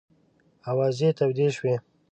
[0.71, 1.75] آوازې تودې شوې.